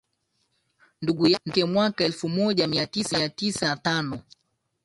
[1.01, 4.19] ndugu yake mwaka elfumoja miatisa hamsini na tano